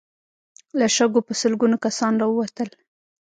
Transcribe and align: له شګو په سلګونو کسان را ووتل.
له 0.79 0.85
شګو 0.95 1.19
په 1.27 1.33
سلګونو 1.41 1.77
کسان 1.85 2.13
را 2.21 2.27
ووتل. 2.29 2.69